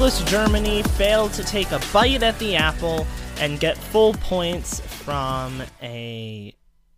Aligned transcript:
Germany 0.00 0.82
failed 0.82 1.34
to 1.34 1.44
take 1.44 1.72
a 1.72 1.80
bite 1.92 2.22
at 2.22 2.38
the 2.38 2.56
apple 2.56 3.06
and 3.38 3.60
get 3.60 3.76
full 3.76 4.14
points 4.14 4.80
from 4.80 5.62
a 5.82 6.54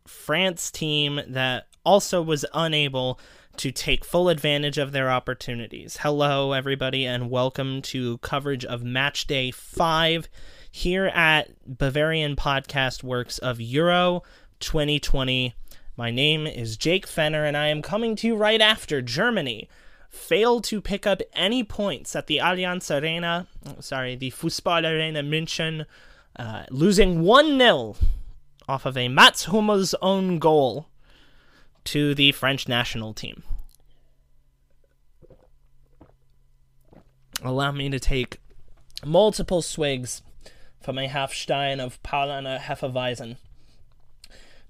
France 0.06 0.70
team 0.70 1.20
that 1.26 1.66
also 1.84 2.22
was 2.22 2.44
unable 2.54 3.18
to 3.56 3.72
take 3.72 4.04
full 4.04 4.28
advantage 4.28 4.78
of 4.78 4.92
their 4.92 5.10
opportunities. 5.10 5.96
Hello, 6.02 6.52
everybody, 6.52 7.04
and 7.04 7.28
welcome 7.28 7.82
to 7.82 8.18
coverage 8.18 8.64
of 8.64 8.84
Match 8.84 9.26
Day 9.26 9.50
5 9.50 10.28
here 10.70 11.06
at 11.06 11.50
Bavarian 11.66 12.36
Podcast 12.36 13.02
Works 13.02 13.38
of 13.38 13.60
Euro 13.60 14.22
2020. 14.60 15.54
My 15.96 16.12
name 16.12 16.46
is 16.46 16.76
Jake 16.76 17.08
Fenner, 17.08 17.44
and 17.44 17.56
I 17.56 17.66
am 17.66 17.82
coming 17.82 18.14
to 18.14 18.28
you 18.28 18.36
right 18.36 18.60
after 18.60 19.02
Germany 19.02 19.68
failed 20.12 20.62
to 20.64 20.80
pick 20.80 21.06
up 21.06 21.22
any 21.32 21.64
points 21.64 22.14
at 22.14 22.26
the 22.26 22.36
Allianz 22.36 22.90
Arena, 22.90 23.48
sorry, 23.80 24.14
the 24.14 24.30
Fußball 24.30 24.84
Arena 24.84 25.22
München, 25.22 25.86
uh, 26.36 26.64
losing 26.70 27.22
1 27.22 27.58
0 27.58 27.96
off 28.68 28.86
of 28.86 28.96
a 28.96 29.08
Mats 29.08 29.46
Hummels 29.46 29.94
own 30.00 30.38
goal 30.38 30.86
to 31.84 32.14
the 32.14 32.30
French 32.32 32.68
national 32.68 33.12
team. 33.14 33.42
Allow 37.42 37.72
me 37.72 37.88
to 37.90 37.98
take 37.98 38.38
multiple 39.04 39.62
swigs 39.62 40.22
from 40.80 40.98
a 40.98 41.08
half 41.08 41.32
stein 41.32 41.80
of 41.80 42.00
Paulaner 42.02 42.60
Hefeweizen 42.60 43.36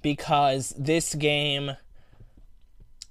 because 0.00 0.74
this 0.78 1.14
game 1.14 1.76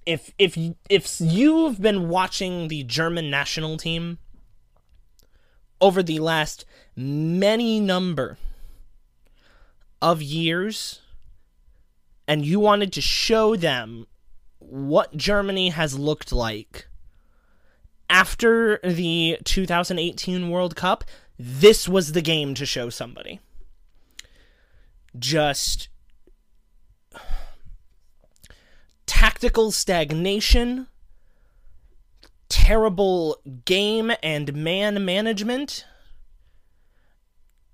if 0.05 0.31
if 0.37 0.57
if 0.89 1.17
you've 1.19 1.81
been 1.81 2.09
watching 2.09 2.67
the 2.67 2.83
German 2.83 3.29
national 3.29 3.77
team 3.77 4.17
over 5.79 6.01
the 6.03 6.19
last 6.19 6.65
many 6.95 7.79
number 7.79 8.37
of 10.01 10.21
years 10.21 11.01
and 12.27 12.45
you 12.45 12.59
wanted 12.59 12.93
to 12.93 13.01
show 13.01 13.55
them 13.55 14.07
what 14.59 15.17
Germany 15.17 15.69
has 15.69 15.97
looked 15.97 16.31
like 16.31 16.87
after 18.11 18.79
the 18.83 19.37
2018 19.45 20.49
World 20.49 20.75
Cup, 20.75 21.05
this 21.39 21.87
was 21.87 22.11
the 22.11 22.21
game 22.21 22.53
to 22.55 22.65
show 22.65 22.89
somebody. 22.89 23.39
Just 25.17 25.87
tactical 29.21 29.69
stagnation, 29.69 30.87
terrible 32.49 33.37
game 33.65 34.11
and 34.23 34.51
man 34.51 35.05
management, 35.05 35.85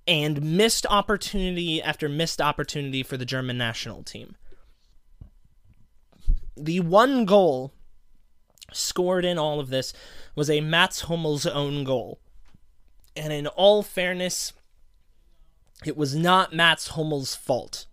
and 0.06 0.42
missed 0.42 0.86
opportunity 0.90 1.82
after 1.82 2.10
missed 2.10 2.42
opportunity 2.42 3.02
for 3.02 3.16
the 3.16 3.24
German 3.24 3.58
national 3.58 4.04
team. 4.04 4.36
The 6.58 6.82
one 6.82 7.24
goal 7.24 7.72
scored 8.74 9.24
in 9.24 9.38
all 9.38 9.62
of 9.62 9.70
this 9.70 9.94
was 10.36 10.50
a 10.50 10.60
Mats 10.60 11.04
Hummels 11.04 11.46
own 11.46 11.86
goal. 11.86 12.20
And 13.16 13.32
in 13.32 13.48
all 13.48 13.84
fairness, 13.84 14.52
it 15.86 15.96
was 15.96 16.14
not 16.14 16.54
Mats 16.54 16.90
Hummels' 16.90 17.36
fault. 17.36 17.86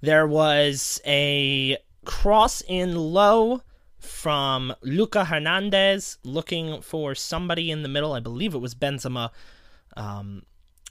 There 0.00 0.26
was 0.26 1.00
a 1.06 1.78
cross 2.04 2.62
in 2.66 2.94
low 2.94 3.62
from 3.98 4.74
Luca 4.80 5.26
Hernandez 5.26 6.18
looking 6.24 6.80
for 6.80 7.14
somebody 7.14 7.70
in 7.70 7.82
the 7.82 7.88
middle. 7.88 8.12
I 8.12 8.20
believe 8.20 8.54
it 8.54 8.58
was 8.58 8.74
Benzema. 8.74 9.30
Um, 9.96 10.42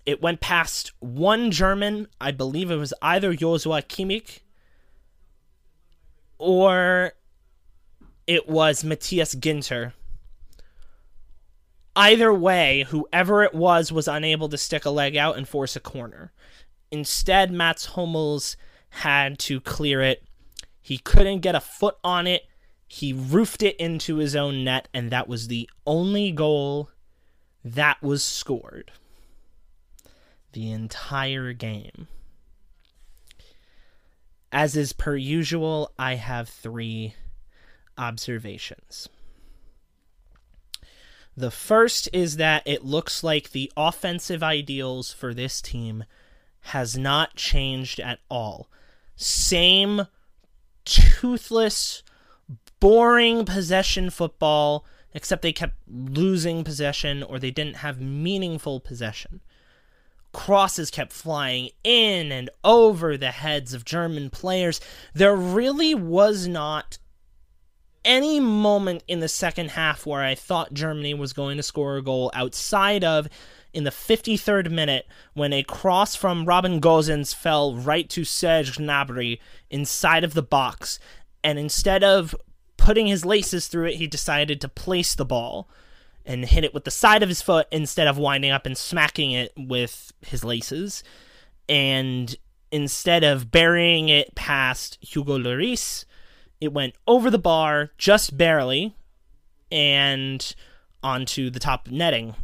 it 0.06 0.22
went 0.22 0.42
past 0.42 0.92
one 1.00 1.52
German. 1.52 2.08
I 2.22 2.32
believe 2.32 2.72
it 2.72 2.78
was 2.78 2.94
either 3.02 3.34
Joshua 3.34 3.82
Kimmich 3.82 4.40
or 6.38 7.14
it 8.28 8.48
was 8.48 8.84
Matthias 8.84 9.36
Ginter. 9.36 9.94
Either 11.96 12.34
way, 12.34 12.86
whoever 12.90 13.44
it 13.44 13.54
was 13.54 13.92
was 13.92 14.08
unable 14.08 14.48
to 14.50 14.58
stick 14.58 14.86
a 14.86 14.90
leg 14.90 15.18
out 15.18 15.38
and 15.38 15.48
force 15.48 15.76
a 15.76 15.80
corner. 15.80 16.32
Instead, 16.92 17.52
Mats 17.52 17.88
Hummels 17.88 18.56
had 18.90 19.38
to 19.40 19.60
clear 19.60 20.02
it 20.02 20.24
he 20.82 20.98
couldn't 20.98 21.40
get 21.40 21.56
a 21.56 21.60
foot 21.60 21.98
on 22.04 22.28
it. 22.28 22.44
He 22.88 23.14
roofed 23.14 23.62
it 23.62 23.76
into 23.78 24.18
his 24.18 24.36
own 24.36 24.64
net, 24.64 24.88
and 24.94 25.12
that 25.12 25.28
was 25.28 25.48
the 25.48 25.70
only 25.86 26.32
goal 26.32 26.90
that 27.64 28.02
was 28.02 28.24
scored 28.24 28.92
the 30.54 30.72
entire 30.72 31.54
game. 31.54 32.08
As 34.52 34.76
is 34.76 34.94
per 34.94 35.16
usual, 35.16 35.92
I 36.00 36.16
have 36.16 36.50
three 36.50 37.14
observations. 37.98 39.10
The 41.38 41.52
first 41.52 42.10
is 42.12 42.38
that 42.38 42.64
it 42.66 42.84
looks 42.84 43.24
like 43.24 43.52
the 43.52 43.72
offensive 43.78 44.42
ideals 44.42 45.14
for 45.14 45.34
this 45.34 45.62
team 45.62 46.04
has 46.62 46.98
not 46.98 47.36
changed 47.36 48.00
at 48.00 48.20
all. 48.30 48.70
Same 49.16 50.08
toothless, 50.90 52.04
boring 52.80 53.46
possession 53.46 54.10
football, 54.10 54.86
except 55.14 55.42
they 55.42 55.54
kept 55.54 55.76
losing 55.88 56.64
possession 56.64 57.24
or 57.24 57.40
they 57.40 57.52
didn't 57.52 57.78
have 57.78 58.02
meaningful 58.02 58.80
possession. 58.80 59.42
Crosses 60.32 60.92
kept 60.92 61.12
flying 61.12 61.70
in 61.84 62.32
and 62.32 62.50
over 62.64 63.18
the 63.18 63.32
heads 63.32 63.74
of 63.74 63.86
German 63.86 64.30
players. 64.30 64.80
There 65.14 65.36
really 65.36 65.96
was 65.96 66.48
not 66.48 66.98
any 68.06 68.40
moment 68.40 69.04
in 69.08 69.20
the 69.20 69.28
second 69.28 69.72
half 69.72 70.06
where 70.06 70.24
I 70.24 70.36
thought 70.36 70.74
Germany 70.74 71.14
was 71.14 71.34
going 71.34 71.58
to 71.58 71.64
score 71.64 71.98
a 71.98 72.02
goal 72.04 72.32
outside 72.34 73.04
of 73.04 73.28
in 73.74 73.84
the 73.84 73.92
53rd 73.92 74.72
minute 74.72 75.08
when 75.34 75.54
a 75.54 75.64
cross 75.64 76.16
from 76.16 76.46
Robin 76.46 76.80
Gosens 76.82 77.34
fell 77.34 77.76
right 77.76 78.10
to 78.10 78.24
Serge 78.24 78.78
Gnabry 78.78 79.40
inside 79.70 80.24
of 80.24 80.34
the 80.34 80.44
box. 80.44 81.00
And 81.44 81.60
instead 81.60 82.04
of 82.04 82.36
putting 82.78 83.08
his 83.08 83.26
laces 83.26 83.68
through 83.68 83.88
it, 83.88 83.96
he 83.96 84.08
decided 84.08 84.60
to 84.62 84.70
place 84.70 85.16
the 85.16 85.26
ball 85.26 85.70
and 86.26 86.46
hit 86.46 86.64
it 86.64 86.74
with 86.74 86.84
the 86.84 86.92
side 86.92 87.24
of 87.24 87.30
his 87.30 87.42
foot 87.42 87.68
instead 87.72 88.08
of 88.08 88.18
winding 88.18 88.52
up 88.52 88.66
and 88.66 88.78
smacking 88.78 89.32
it 89.32 89.54
with 89.58 90.12
his 90.22 90.44
laces. 90.44 91.04
And 91.68 92.36
instead 92.72 93.24
of 93.24 93.52
burying 93.52 94.10
it 94.10 94.36
past 94.36 94.98
Hugo 95.02 95.38
Lloris, 95.38 96.06
it 96.60 96.74
went 96.74 96.96
over 97.08 97.30
the 97.30 97.40
bar 97.40 97.92
just 97.98 98.38
barely 98.38 98.96
and 99.72 100.56
onto 101.02 101.50
the 101.50 101.60
top 101.60 101.88
netting 101.90 102.36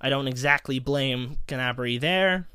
I 0.00 0.08
don't 0.08 0.28
exactly 0.28 0.78
blame 0.78 1.38
Gnabry 1.48 2.00
there. 2.00 2.48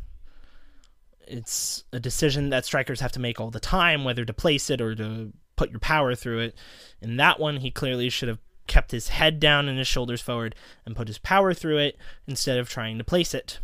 It's 1.27 1.83
a 1.91 1.99
decision 1.99 2.49
that 2.49 2.65
strikers 2.65 2.99
have 2.99 3.11
to 3.13 3.19
make 3.19 3.39
all 3.39 3.51
the 3.51 3.59
time, 3.59 4.03
whether 4.03 4.25
to 4.25 4.33
place 4.33 4.69
it 4.69 4.81
or 4.81 4.95
to 4.95 5.33
put 5.55 5.71
your 5.71 5.79
power 5.79 6.15
through 6.15 6.39
it. 6.39 6.55
In 7.01 7.17
that 7.17 7.39
one, 7.39 7.57
he 7.57 7.71
clearly 7.71 8.09
should 8.09 8.29
have 8.29 8.39
kept 8.67 8.91
his 8.91 9.09
head 9.09 9.39
down 9.39 9.67
and 9.67 9.77
his 9.77 9.87
shoulders 9.87 10.21
forward 10.21 10.55
and 10.85 10.95
put 10.95 11.07
his 11.07 11.17
power 11.17 11.53
through 11.53 11.77
it 11.77 11.97
instead 12.27 12.57
of 12.57 12.69
trying 12.69 12.97
to 12.97 13.03
place 13.03 13.33
it. 13.33 13.59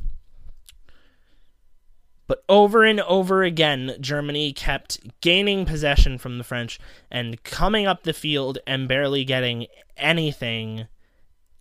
But 2.25 2.43
over 2.49 2.83
and 2.83 2.99
over 3.01 3.43
again, 3.43 3.95
Germany 4.01 4.51
kept 4.51 5.21
gaining 5.21 5.65
possession 5.65 6.17
from 6.17 6.37
the 6.37 6.43
French 6.43 6.77
and 7.09 7.41
coming 7.43 7.87
up 7.87 8.03
the 8.03 8.11
field 8.11 8.57
and 8.67 8.87
barely 8.87 9.23
getting 9.23 9.67
anything 9.95 10.87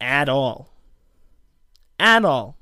at 0.00 0.28
all 0.28 0.75
at 1.98 2.24
all. 2.24 2.56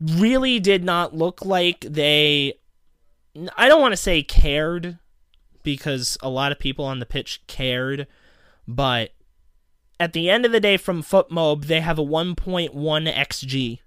Really 0.00 0.60
did 0.60 0.84
not 0.84 1.14
look 1.14 1.44
like 1.44 1.80
they. 1.80 2.54
I 3.56 3.68
don't 3.68 3.80
want 3.80 3.92
to 3.92 3.96
say 3.96 4.22
cared 4.22 4.98
because 5.62 6.16
a 6.22 6.28
lot 6.28 6.52
of 6.52 6.58
people 6.58 6.84
on 6.84 7.00
the 7.00 7.06
pitch 7.06 7.42
cared, 7.46 8.06
but 8.68 9.12
at 9.98 10.12
the 10.12 10.30
end 10.30 10.44
of 10.44 10.52
the 10.52 10.60
day, 10.60 10.76
from 10.76 11.02
FotMob, 11.02 11.66
they 11.66 11.80
have 11.80 11.98
a 11.98 12.04
1.1 12.04 12.70
xG. 12.72 13.78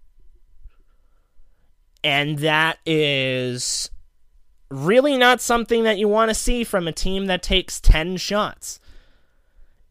And 2.04 2.40
that 2.40 2.80
is 2.86 3.90
really 4.72 5.18
not 5.18 5.42
something 5.42 5.84
that 5.84 5.98
you 5.98 6.08
want 6.08 6.30
to 6.30 6.36
see 6.36 6.64
from 6.64 6.88
a 6.88 6.92
team 6.92 7.26
that 7.26 7.44
takes 7.44 7.80
10 7.80 8.18
shots 8.18 8.80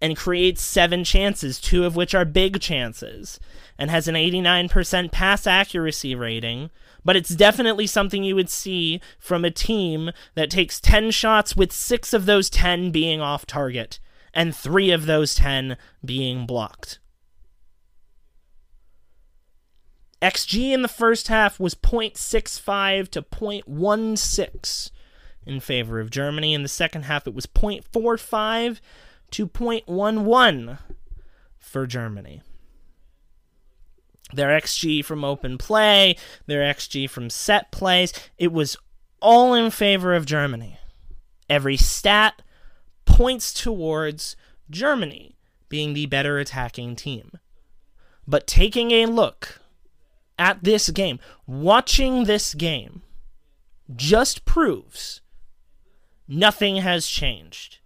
and 0.00 0.16
creates 0.16 0.62
seven 0.62 1.04
chances, 1.04 1.60
two 1.60 1.84
of 1.84 1.96
which 1.96 2.14
are 2.14 2.24
big 2.24 2.60
chances, 2.60 3.40
and 3.78 3.90
has 3.90 4.08
an 4.08 4.14
89% 4.14 5.10
pass 5.10 5.46
accuracy 5.46 6.14
rating. 6.14 6.70
But 7.04 7.16
it's 7.16 7.34
definitely 7.34 7.86
something 7.86 8.22
you 8.22 8.34
would 8.34 8.50
see 8.50 9.00
from 9.18 9.44
a 9.44 9.50
team 9.50 10.10
that 10.34 10.50
takes 10.50 10.80
10 10.80 11.10
shots, 11.10 11.56
with 11.56 11.72
six 11.72 12.12
of 12.12 12.26
those 12.26 12.50
10 12.50 12.90
being 12.90 13.20
off 13.20 13.46
target, 13.46 13.98
and 14.32 14.54
three 14.54 14.90
of 14.90 15.06
those 15.06 15.34
10 15.34 15.76
being 16.04 16.46
blocked. 16.46 16.98
XG 20.20 20.72
in 20.72 20.82
the 20.82 20.88
first 20.88 21.28
half 21.28 21.60
was 21.60 21.74
0.65 21.74 23.08
to 23.10 23.22
0.16 23.22 24.90
in 25.46 25.60
favor 25.60 26.00
of 26.00 26.10
Germany. 26.10 26.54
In 26.54 26.62
the 26.62 26.68
second 26.68 27.04
half, 27.04 27.26
it 27.26 27.34
was 27.34 27.46
0.45 27.46 28.80
to 29.32 29.46
0.11 29.46 30.78
for 31.58 31.86
Germany. 31.86 32.42
Their 34.32 34.48
XG 34.48 35.04
from 35.04 35.24
open 35.24 35.58
play, 35.58 36.16
their 36.46 36.62
XG 36.62 37.08
from 37.08 37.30
set 37.30 37.70
plays, 37.70 38.12
it 38.36 38.52
was 38.52 38.76
all 39.20 39.54
in 39.54 39.70
favor 39.70 40.14
of 40.14 40.26
Germany. 40.26 40.78
Every 41.48 41.76
stat 41.76 42.42
points 43.06 43.54
towards 43.54 44.36
Germany 44.70 45.36
being 45.68 45.94
the 45.94 46.06
better 46.06 46.38
attacking 46.38 46.96
team. 46.96 47.32
But 48.26 48.46
taking 48.46 48.90
a 48.90 49.06
look 49.06 49.60
at 50.38 50.62
this 50.62 50.90
game, 50.90 51.18
watching 51.46 52.24
this 52.24 52.54
game, 52.54 53.02
just 53.94 54.44
proves 54.44 55.22
nothing 56.26 56.76
has 56.76 57.06
changed. 57.06 57.78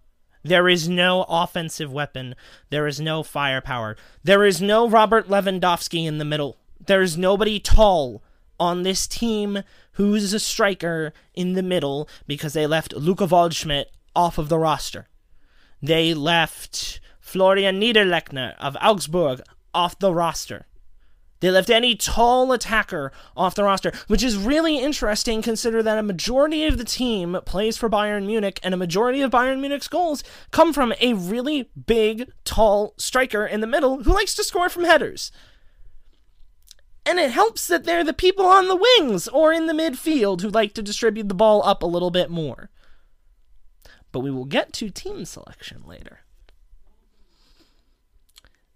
There 0.43 0.67
is 0.67 0.89
no 0.89 1.25
offensive 1.29 1.91
weapon. 1.91 2.35
There 2.69 2.85
is 2.85 2.99
no 2.99 3.23
firepower. 3.23 3.95
There 4.23 4.43
is 4.43 4.61
no 4.61 4.89
Robert 4.89 5.27
Lewandowski 5.29 6.05
in 6.05 6.17
the 6.17 6.25
middle. 6.25 6.57
There's 6.85 7.17
nobody 7.17 7.59
tall 7.59 8.21
on 8.59 8.83
this 8.83 9.07
team 9.07 9.63
who's 9.93 10.33
a 10.33 10.39
striker 10.39 11.13
in 11.33 11.53
the 11.53 11.63
middle 11.63 12.09
because 12.27 12.53
they 12.53 12.67
left 12.67 12.93
Luca 12.93 13.25
Waldschmidt 13.25 13.85
off 14.15 14.37
of 14.37 14.49
the 14.49 14.59
roster. 14.59 15.07
They 15.81 16.13
left 16.13 16.99
Florian 17.19 17.79
Niederlechner 17.79 18.55
of 18.59 18.77
Augsburg 18.81 19.41
off 19.73 19.97
the 19.99 20.13
roster. 20.13 20.65
They 21.43 21.51
left 21.51 21.69
any 21.69 21.93
tall 21.93 22.53
attacker 22.53 23.11
off 23.35 23.53
the 23.53 23.65
roster, 23.65 23.91
which 24.07 24.23
is 24.23 24.37
really 24.37 24.79
interesting 24.79 25.41
consider 25.41 25.83
that 25.83 25.97
a 25.97 26.01
majority 26.01 26.65
of 26.67 26.77
the 26.77 26.85
team 26.85 27.37
plays 27.43 27.75
for 27.75 27.89
Bayern 27.89 28.25
Munich 28.25 28.61
and 28.63 28.73
a 28.73 28.77
majority 28.77 29.19
of 29.19 29.31
Bayern 29.31 29.59
Munich's 29.59 29.89
goals 29.89 30.23
come 30.51 30.71
from 30.71 30.93
a 31.01 31.15
really 31.15 31.69
big, 31.85 32.31
tall 32.45 32.93
striker 32.95 33.45
in 33.45 33.59
the 33.59 33.67
middle 33.67 34.03
who 34.03 34.13
likes 34.13 34.33
to 34.35 34.43
score 34.45 34.69
from 34.69 34.85
headers. 34.85 35.33
And 37.05 37.19
it 37.19 37.31
helps 37.31 37.67
that 37.67 37.83
they're 37.83 38.05
the 38.05 38.13
people 38.13 38.45
on 38.45 38.69
the 38.69 38.77
wings 38.77 39.27
or 39.27 39.51
in 39.51 39.67
the 39.67 39.73
midfield 39.73 40.39
who 40.39 40.49
like 40.49 40.73
to 40.75 40.81
distribute 40.81 41.27
the 41.27 41.35
ball 41.35 41.61
up 41.65 41.83
a 41.83 41.85
little 41.85 42.09
bit 42.09 42.29
more. 42.29 42.69
But 44.13 44.21
we 44.21 44.31
will 44.31 44.45
get 44.45 44.71
to 44.75 44.89
team 44.89 45.25
selection 45.25 45.83
later. 45.85 46.22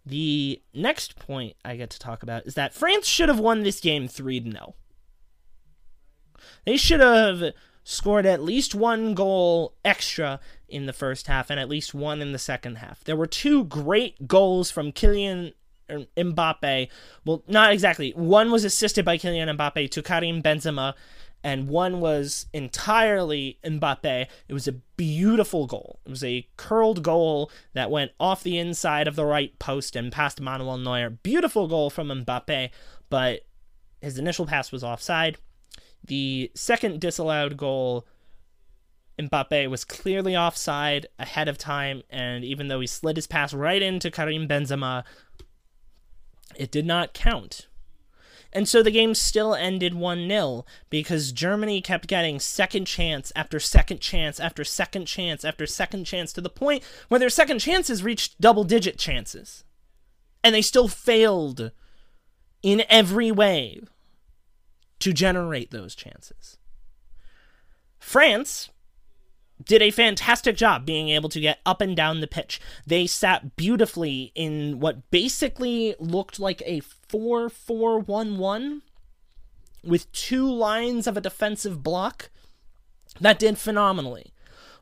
The 0.08 0.62
next 0.74 1.18
point 1.18 1.58
I 1.66 1.76
get 1.76 1.90
to 1.90 2.00
talk 2.00 2.24
about 2.24 2.46
is 2.46 2.54
that 2.54 2.74
France 2.74 3.06
should 3.06 3.28
have 3.28 3.40
won 3.40 3.64
this 3.64 3.82
game 3.82 4.08
3 4.08 4.42
0. 4.42 4.76
They 6.66 6.78
should 6.78 7.02
have 7.02 7.52
scored 7.84 8.26
at 8.26 8.42
least 8.42 8.74
one 8.74 9.14
goal 9.14 9.74
extra 9.84 10.40
in 10.70 10.86
the 10.86 10.94
first 10.94 11.28
half 11.28 11.50
and 11.50 11.60
at 11.60 11.68
least 11.68 11.94
one 11.94 12.22
in 12.22 12.32
the 12.32 12.40
second 12.40 12.76
half. 12.78 13.04
There 13.04 13.18
were 13.18 13.28
two 13.28 13.66
great 13.66 14.30
goals 14.30 14.72
from 14.72 14.94
Kylian 14.94 15.54
Mbappe. 15.90 16.88
Well, 17.26 17.44
not 17.50 17.74
exactly. 17.74 18.12
One 18.12 18.50
was 18.50 18.64
assisted 18.64 19.04
by 19.04 19.18
Kylian 19.18 19.58
Mbappe 19.58 19.92
to 19.92 20.02
Karim 20.02 20.42
Benzema 20.42 20.94
and 21.44 21.70
one 21.70 22.00
was 22.00 22.48
entirely 22.54 23.60
Mbappe. 23.64 24.28
It 24.48 24.54
was 24.54 24.68
a 24.68 24.74
beautiful 24.74 25.68
goal. 25.68 26.00
It 26.06 26.10
was 26.10 26.24
a 26.24 26.48
curled 26.58 27.04
goal 27.04 27.52
that 27.74 27.92
went 27.92 28.12
off 28.20 28.44
the 28.44 28.58
inside 28.58 29.08
of 29.08 29.16
the 29.16 29.26
right 29.26 29.58
post 29.60 29.96
and 29.96 30.12
past 30.12 30.42
Manuel 30.42 30.78
Neuer. 30.78 31.10
Beautiful 31.10 31.68
goal 31.68 31.90
from 31.90 32.10
Mbappe, 32.10 32.70
but 33.10 33.42
his 34.02 34.18
initial 34.18 34.46
pass 34.46 34.72
was 34.72 34.84
offside. 34.84 35.38
The 36.04 36.52
second 36.56 37.00
disallowed 37.00 37.58
goal, 37.58 38.08
Mbappe 39.20 39.70
was 39.70 39.84
clearly 39.84 40.36
offside 40.36 41.08
ahead 41.18 41.48
of 41.48 41.58
time, 41.58 42.04
and 42.10 42.44
even 42.44 42.68
though 42.68 42.80
he 42.80 42.88
slid 42.88 43.16
his 43.16 43.28
pass 43.28 43.54
right 43.54 43.82
into 43.82 44.12
Karim 44.12 44.48
Benzema, 44.48 45.04
it 46.56 46.72
did 46.72 46.86
not 46.86 47.14
count. 47.14 47.68
And 48.54 48.68
so 48.68 48.82
the 48.82 48.92
game 48.92 49.14
still 49.14 49.54
ended 49.54 49.94
1 49.94 50.28
0 50.28 50.66
because 50.90 51.32
Germany 51.32 51.82
kept 51.82 52.08
getting 52.08 52.40
second 52.40 52.86
chance 52.86 53.32
after 53.36 53.60
second 53.60 54.00
chance 54.00 54.40
after 54.40 54.64
second 54.64 55.06
chance 55.06 55.44
after 55.44 55.66
second 55.66 56.06
chance 56.06 56.34
to 56.34 56.42
the 56.42 56.50
point 56.50 56.84
where 57.08 57.20
their 57.20 57.30
second 57.30 57.60
chances 57.60 58.04
reached 58.04 58.40
double 58.40 58.64
digit 58.64 58.98
chances. 58.98 59.64
And 60.44 60.56
they 60.56 60.62
still 60.62 60.88
failed 60.88 61.72
in 62.64 62.84
every 62.90 63.32
way 63.32 63.82
to 65.00 65.14
generate 65.14 65.72
those 65.72 65.96
chances. 65.96 66.58
France 68.00 68.70
did 69.64 69.82
a 69.82 69.92
fantastic 69.92 70.56
job 70.56 70.86
being 70.86 71.10
able 71.10 71.30
to 71.30 71.40
get 71.40 71.60
up 71.66 71.82
and 71.82 71.96
down 71.96 72.22
the 72.22 72.28
pitch. 72.28 72.62
They 72.86 73.08
sat 73.08 73.56
beautifully 73.56 74.32
in 74.36 74.80
what 74.80 75.10
basically 75.12 75.96
looked 76.00 76.40
like 76.40 76.62
a 76.66 76.82
4 76.82 77.50
4 77.50 78.00
1 78.00 78.38
1 78.38 78.82
with 79.84 80.12
two 80.12 80.50
lines 80.52 81.08
of 81.08 81.18
a 81.18 81.22
defensive 81.22 81.84
block. 81.84 82.30
That 83.20 83.40
did 83.40 83.58
phenomenally. 83.58 84.34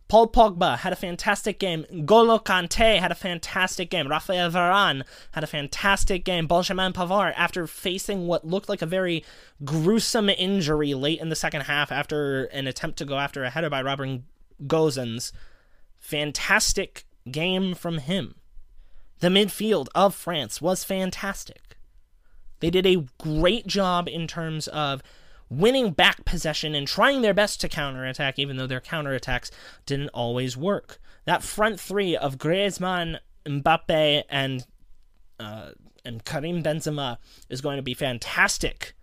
Paul 0.08 0.28
Pogba 0.28 0.78
had 0.78 0.94
a 0.94 0.96
fantastic 0.96 1.58
game. 1.58 1.86
Golo 2.06 2.38
Kante 2.38 3.00
had 3.00 3.12
a 3.12 3.16
fantastic 3.16 3.90
game. 3.90 4.08
Rafael 4.08 4.52
Varane 4.52 5.02
had 5.32 5.44
a 5.44 5.48
fantastic 5.48 6.24
game. 6.24 6.46
Benjamin 6.46 6.94
Pavard, 6.94 7.34
after 7.36 7.66
facing 7.66 8.28
what 8.28 8.46
looked 8.46 8.70
like 8.70 8.84
a 8.84 8.86
very 8.86 9.26
gruesome 9.64 10.30
injury 10.30 10.94
late 10.94 11.20
in 11.20 11.30
the 11.30 11.36
second 11.36 11.62
half 11.62 11.92
after 11.92 12.46
an 12.46 12.68
attempt 12.68 13.00
to 13.00 13.06
go 13.06 13.18
after 13.18 13.44
a 13.44 13.50
header 13.50 13.70
by 13.70 13.82
Robert 13.82 14.22
Gosens. 14.64 15.32
Fantastic 16.00 17.06
game 17.30 17.74
from 17.74 18.00
him. 18.00 18.36
The 19.20 19.30
midfield 19.30 19.88
of 19.96 20.14
France 20.14 20.62
was 20.62 20.84
fantastic. 20.84 21.78
They 22.60 22.70
did 22.70 22.86
a 22.86 23.06
great 23.18 23.68
job 23.68 24.08
in 24.08 24.28
terms 24.28 24.68
of 24.68 25.02
winning 25.50 25.92
back 25.92 26.26
possession 26.26 26.76
and 26.76 26.88
trying 26.88 27.22
their 27.22 27.34
best 27.34 27.62
to 27.62 27.70
counterattack, 27.70 28.40
even 28.40 28.58
though 28.58 28.68
their 28.68 28.82
counterattacks 28.82 29.52
didn't 29.86 30.10
always 30.10 30.58
work. 30.58 31.00
That 31.26 31.44
front 31.44 31.80
three 31.80 32.16
of 32.16 32.38
Griezmann, 32.38 33.20
Mbappe, 33.46 34.24
and 34.30 34.66
uh, 35.40 35.72
and 36.04 36.24
Karim 36.24 36.64
Benzema 36.64 37.18
is 37.50 37.62
going 37.62 37.78
to 37.78 37.84
be 37.84 37.94
fantastic 37.94 38.94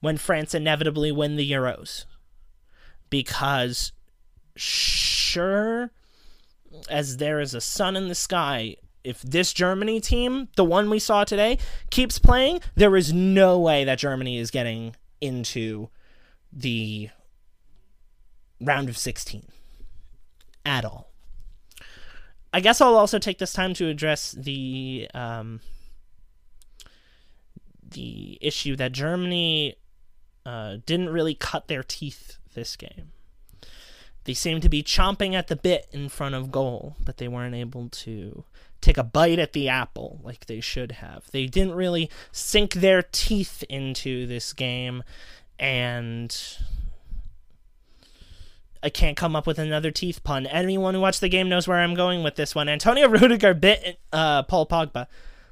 when 0.00 0.18
France 0.18 0.54
inevitably 0.54 1.10
win 1.10 1.36
the 1.36 1.50
Euros, 1.50 2.04
because 3.08 3.92
sure 4.56 5.90
as 6.88 7.18
there 7.18 7.40
is 7.40 7.54
a 7.54 7.60
sun 7.60 7.96
in 7.96 8.08
the 8.08 8.14
sky, 8.14 8.76
if 9.02 9.20
this 9.22 9.52
Germany 9.52 10.00
team, 10.00 10.48
the 10.56 10.64
one 10.64 10.88
we 10.90 10.98
saw 10.98 11.24
today, 11.24 11.58
keeps 11.90 12.18
playing, 12.18 12.60
there 12.74 12.96
is 12.96 13.12
no 13.12 13.58
way 13.58 13.84
that 13.84 13.98
Germany 13.98 14.38
is 14.38 14.50
getting 14.50 14.96
into 15.20 15.88
the 16.52 17.10
round 18.60 18.88
of 18.88 18.96
16 18.96 19.46
at 20.64 20.84
all. 20.84 21.10
I 22.52 22.60
guess 22.60 22.80
I'll 22.80 22.96
also 22.96 23.18
take 23.18 23.38
this 23.38 23.52
time 23.52 23.74
to 23.74 23.88
address 23.88 24.32
the 24.32 25.08
um, 25.12 25.60
the 27.82 28.38
issue 28.40 28.76
that 28.76 28.92
Germany 28.92 29.74
uh, 30.46 30.76
didn't 30.86 31.08
really 31.08 31.34
cut 31.34 31.66
their 31.66 31.82
teeth 31.82 32.38
this 32.54 32.76
game. 32.76 33.10
They 34.24 34.34
seemed 34.34 34.62
to 34.62 34.68
be 34.68 34.82
chomping 34.82 35.34
at 35.34 35.48
the 35.48 35.56
bit 35.56 35.86
in 35.92 36.08
front 36.08 36.34
of 36.34 36.50
goal, 36.50 36.96
but 37.04 37.18
they 37.18 37.28
weren't 37.28 37.54
able 37.54 37.88
to 37.90 38.44
take 38.80 38.98
a 38.98 39.04
bite 39.04 39.38
at 39.38 39.52
the 39.52 39.68
apple 39.68 40.20
like 40.22 40.46
they 40.46 40.60
should 40.60 40.92
have. 40.92 41.30
They 41.30 41.46
didn't 41.46 41.74
really 41.74 42.10
sink 42.32 42.74
their 42.74 43.02
teeth 43.02 43.64
into 43.68 44.26
this 44.26 44.52
game, 44.52 45.02
and 45.58 46.36
I 48.82 48.90
can't 48.90 49.16
come 49.16 49.34
up 49.36 49.46
with 49.46 49.58
another 49.58 49.90
teeth 49.90 50.22
pun. 50.24 50.46
Anyone 50.46 50.94
who 50.94 51.00
watched 51.00 51.20
the 51.20 51.28
game 51.28 51.48
knows 51.48 51.66
where 51.66 51.78
I'm 51.78 51.94
going 51.94 52.22
with 52.22 52.36
this 52.36 52.54
one. 52.54 52.68
Antonio 52.68 53.08
Rudiger 53.10 53.54
bit 53.54 53.98
uh, 54.12 54.42
Paul 54.42 54.66
Pogba. 54.66 55.06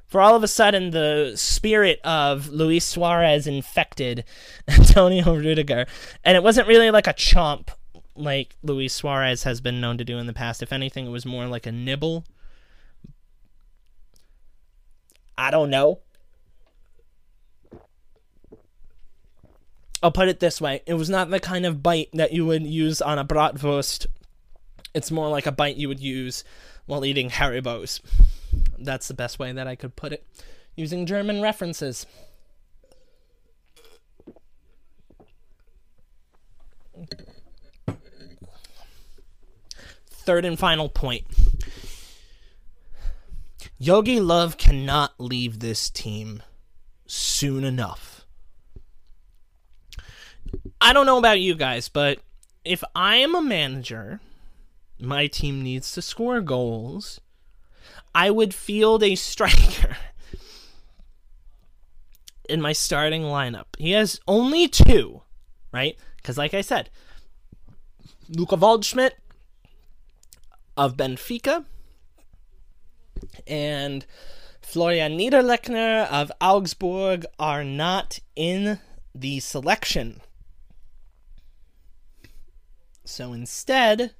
For 0.06 0.20
all 0.20 0.36
of 0.36 0.42
a 0.42 0.48
sudden, 0.48 0.90
the 0.90 1.32
spirit 1.36 1.98
of 2.04 2.50
Luis 2.50 2.84
Suarez 2.84 3.46
infected 3.46 4.24
Antonio 4.68 5.34
Rudiger. 5.34 5.86
And 6.22 6.36
it 6.36 6.42
wasn't 6.42 6.68
really 6.68 6.90
like 6.90 7.06
a 7.06 7.14
chomp 7.14 7.68
like 8.14 8.56
Luis 8.62 8.92
Suarez 8.92 9.44
has 9.44 9.60
been 9.60 9.80
known 9.80 9.98
to 9.98 10.04
do 10.04 10.18
in 10.18 10.26
the 10.26 10.32
past. 10.32 10.62
If 10.62 10.72
anything, 10.72 11.06
it 11.06 11.10
was 11.10 11.26
more 11.26 11.46
like 11.46 11.66
a 11.66 11.72
nibble. 11.72 12.24
I 15.36 15.50
don't 15.50 15.70
know. 15.70 16.00
I'll 20.02 20.12
put 20.12 20.28
it 20.28 20.40
this 20.40 20.60
way 20.60 20.82
it 20.86 20.94
was 20.94 21.08
not 21.08 21.30
the 21.30 21.38
kind 21.38 21.64
of 21.64 21.82
bite 21.82 22.08
that 22.12 22.32
you 22.32 22.44
would 22.46 22.66
use 22.66 23.00
on 23.00 23.18
a 23.18 23.24
bratwurst. 23.24 24.06
It's 24.94 25.10
more 25.10 25.28
like 25.28 25.46
a 25.46 25.52
bite 25.52 25.76
you 25.76 25.88
would 25.88 26.00
use 26.00 26.44
while 26.86 27.04
eating 27.04 27.30
Haribo's. 27.30 28.00
That's 28.78 29.08
the 29.08 29.14
best 29.14 29.38
way 29.38 29.52
that 29.52 29.66
I 29.66 29.76
could 29.76 29.96
put 29.96 30.12
it 30.12 30.26
using 30.76 31.06
German 31.06 31.40
references. 31.40 32.04
Okay. 36.98 37.31
Third 40.22 40.44
and 40.44 40.58
final 40.58 40.88
point. 40.88 41.24
Jogi 43.80 44.20
Löw 44.20 44.56
cannot 44.56 45.14
leave 45.18 45.58
this 45.58 45.90
team 45.90 46.42
soon 47.06 47.64
enough. 47.64 48.24
I 50.80 50.92
don't 50.92 51.06
know 51.06 51.18
about 51.18 51.40
you 51.40 51.56
guys, 51.56 51.88
but 51.88 52.18
if 52.64 52.84
I 52.94 53.16
am 53.16 53.34
a 53.34 53.42
manager, 53.42 54.20
my 55.00 55.26
team 55.26 55.62
needs 55.62 55.90
to 55.92 56.02
score 56.02 56.40
goals. 56.40 57.20
I 58.14 58.30
would 58.30 58.54
field 58.54 59.02
a 59.02 59.14
striker 59.16 59.96
in 62.48 62.60
my 62.60 62.72
starting 62.72 63.22
lineup. 63.22 63.66
He 63.78 63.90
has 63.92 64.20
only 64.28 64.68
two, 64.68 65.22
right? 65.72 65.96
Because, 66.16 66.38
like 66.38 66.54
I 66.54 66.60
said, 66.60 66.90
Luca 68.28 68.56
Waldschmidt 68.56 69.12
of 70.76 70.96
Benfica 70.96 71.64
and 73.46 74.06
Florian 74.60 75.18
Niederlechner 75.18 76.08
of 76.10 76.32
Augsburg 76.40 77.26
are 77.38 77.64
not 77.64 78.18
in 78.34 78.78
the 79.14 79.40
selection. 79.40 80.20
So 83.04 83.32
instead, 83.32 84.14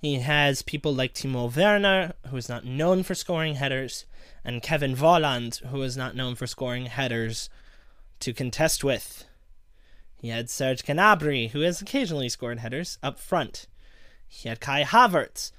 he 0.00 0.20
has 0.20 0.62
people 0.62 0.94
like 0.94 1.14
Timo 1.14 1.54
Werner, 1.54 2.14
who 2.28 2.36
is 2.36 2.48
not 2.48 2.64
known 2.64 3.02
for 3.02 3.14
scoring 3.14 3.56
headers, 3.56 4.06
and 4.44 4.62
Kevin 4.62 4.94
Volland, 4.94 5.64
who 5.66 5.82
is 5.82 5.96
not 5.96 6.16
known 6.16 6.34
for 6.34 6.46
scoring 6.46 6.86
headers, 6.86 7.50
to 8.20 8.32
contest 8.32 8.84
with. 8.84 9.24
He 10.16 10.28
had 10.28 10.48
Serge 10.48 10.82
Gnabry, 10.82 11.50
who 11.50 11.60
has 11.60 11.82
occasionally 11.82 12.28
scored 12.28 12.60
headers, 12.60 12.98
up 13.02 13.18
front. 13.18 13.66
He 14.26 14.48
had 14.48 14.60
Kai 14.60 14.84
Havertz 14.84 15.52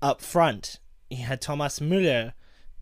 up 0.00 0.20
front. 0.20 0.78
He 1.10 1.16
had 1.16 1.40
Thomas 1.40 1.80
Müller 1.80 2.32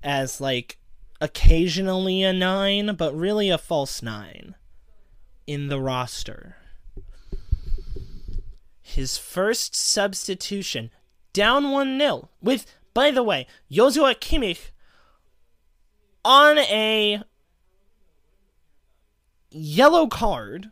as 0.03 0.41
like 0.41 0.79
occasionally 1.21 2.23
a 2.23 2.33
nine, 2.33 2.95
but 2.97 3.17
really 3.17 3.51
a 3.51 3.59
false 3.59 4.03
nine 4.03 4.55
in 5.47 5.69
the 5.69 5.81
roster. 5.81 6.57
His 8.83 9.19
first 9.19 9.75
substitution, 9.75 10.91
down 11.33 11.71
1 11.71 11.99
0, 11.99 12.29
with, 12.41 12.67
by 12.95 13.11
the 13.11 13.23
way, 13.23 13.47
Joshua 13.71 14.15
Kimmich 14.15 14.71
on 16.25 16.59
a 16.59 17.23
yellow 19.51 20.07
card, 20.07 20.71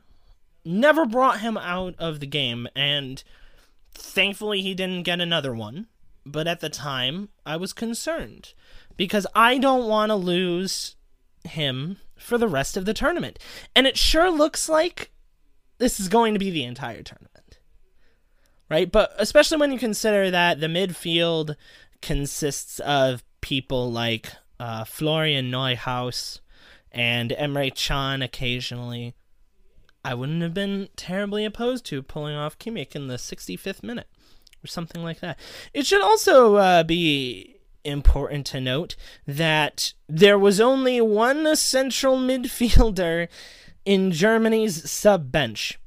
never 0.65 1.05
brought 1.07 1.41
him 1.41 1.57
out 1.57 1.95
of 1.99 2.21
the 2.21 2.27
game, 2.27 2.69
and 2.75 3.23
thankfully 3.93 4.63
he 4.63 4.75
didn't 4.75 5.03
get 5.03 5.21
another 5.21 5.55
one. 5.55 5.87
But 6.27 6.47
at 6.47 6.61
the 6.61 6.71
time, 6.71 7.29
I 7.45 7.57
was 7.57 7.73
concerned 7.73 8.55
because 8.97 9.27
I 9.35 9.59
don't 9.59 9.89
want 9.89 10.11
to 10.11 10.17
lose 10.17 10.97
him 11.45 11.99
for 12.17 12.39
the 12.39 12.49
rest 12.49 12.77
of 12.77 12.87
the 12.87 12.95
tournament. 12.95 13.39
And 13.77 13.87
it 13.87 13.99
sure 13.99 14.31
looks 14.31 14.69
like 14.69 15.11
this 15.79 16.01
is 16.01 16.09
going 16.09 16.33
to 16.35 16.39
be 16.39 16.51
the 16.51 16.65
entire 16.65 17.03
tournament. 17.03 17.59
Right? 18.71 18.91
But 18.91 19.13
especially 19.19 19.59
when 19.59 19.73
you 19.73 19.79
consider 19.79 20.31
that 20.31 20.61
the 20.61 20.67
midfield 20.67 21.57
consists 22.01 22.81
of 22.81 23.23
people 23.41 23.93
like 23.93 24.33
uh, 24.59 24.85
Florian 24.85 25.51
Neuhaus 25.51 26.41
and 26.91 27.31
Emre 27.31 27.75
Can 27.75 28.23
occasionally. 28.23 29.15
I 30.05 30.15
wouldn't 30.15 30.43
have 30.43 30.55
been 30.55 30.89
terribly 30.97 31.45
opposed 31.45 31.87
to 31.87 32.03
pulling 32.03 32.37
off 32.37 32.59
Kimmich 32.59 32.95
in 32.95 33.09
the 33.09 33.17
65th 33.17 33.83
minute 33.83 34.09
or 34.65 34.69
something 34.69 35.03
like 35.03 35.21
that. 35.21 35.39
It 35.73 35.87
should 35.87 36.03
also 36.03 36.57
uh, 36.57 36.83
be 36.83 37.57
important 37.85 38.47
to 38.47 38.61
note 38.61 38.97
that 39.27 39.93
there 40.09 40.39
was 40.39 40.61
only 40.61 41.01
one 41.01 41.55
central 41.57 42.17
midfielder 42.17 43.29
in 43.85 44.11
Germany's 44.11 44.91
sub 44.91 45.31
bench. 45.31 45.79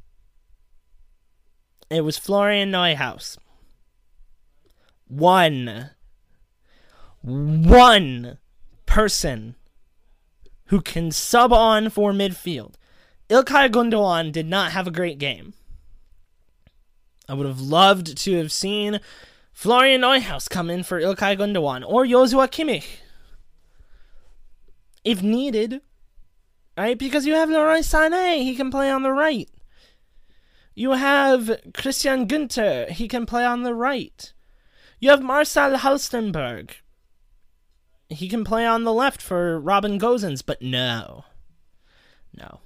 It 1.90 2.02
was 2.02 2.18
Florian 2.18 2.72
Neuhaus. 2.72 3.38
One. 5.08 5.92
One 7.22 8.38
person 8.86 9.56
who 10.66 10.82
can 10.82 11.12
sub 11.12 11.54
on 11.54 11.90
for 11.90 12.12
midfield. 12.12 12.76
Ilkay 13.30 13.70
Gundogan 13.70 14.32
did 14.32 14.46
not 14.46 14.72
have 14.72 14.88
a 14.88 14.92
great 14.92 15.18
game. 15.18 15.54
I 17.28 17.34
would 17.34 17.48
have 17.48 17.62
loved 17.62 18.18
to 18.18 18.38
have 18.38 18.52
seen 18.52 19.00
Florian 19.52 20.02
Neuhaus 20.02 20.50
come 20.50 20.70
in 20.70 20.84
for 20.84 21.02
Ilkay 21.02 21.38
Gundogan 21.38 21.84
or 21.86 22.06
Joshua 22.06 22.48
Kimmich. 22.48 23.00
If 25.04 25.22
needed. 25.22 25.82
Right? 26.78 26.98
Because 26.98 27.26
you 27.26 27.34
have 27.34 27.50
Leroy 27.50 27.80
Sané, 27.80 28.44
he 28.44 28.56
can 28.56 28.70
play 28.70 28.92
on 28.92 29.02
the 29.02 29.12
right. 29.12 29.50
You 30.76 30.92
have 30.92 31.60
Christian 31.74 32.28
Günter, 32.28 32.90
he 32.90 33.08
can 33.08 33.26
play 33.26 33.44
on 33.44 33.64
the 33.64 33.74
right. 33.74 34.32
You 35.00 35.10
have 35.10 35.24
Marcel 35.24 35.78
Halstenberg. 35.78 36.72
He 38.10 38.30
can 38.30 38.44
play 38.44 38.66
on 38.66 38.84
the 38.84 38.94
left 38.94 39.22
for 39.22 39.60
Robin 39.60 40.00
Gosens, 40.00 40.44
but 40.46 40.62
no. 40.62 41.26
No. 42.32 42.60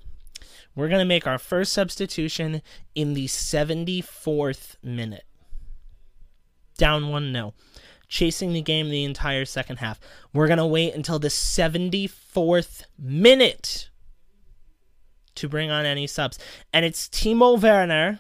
We're 0.76 0.88
going 0.88 1.00
to 1.00 1.06
make 1.06 1.28
our 1.28 1.38
first 1.38 1.74
substitution 1.74 2.62
in 2.96 3.14
the 3.14 3.28
74th 3.28 4.76
minute. 4.82 5.26
Down 6.78 7.10
1 7.10 7.34
0. 7.34 7.54
Chasing 8.08 8.54
the 8.54 8.62
game 8.62 8.90
the 8.90 9.04
entire 9.04 9.46
second 9.46 9.78
half. 9.78 10.00
We're 10.34 10.48
going 10.48 10.58
to 10.58 10.66
wait 10.66 10.94
until 10.94 11.20
the 11.20 11.30
74th 11.30 12.84
minute 12.98 13.90
to 15.36 15.50
bring 15.50 15.72
on 15.72 15.86
any 15.86 16.08
subs. 16.08 16.40
And 16.74 16.86
it's 16.86 17.08
Timo 17.08 17.62
Werner 17.62 18.20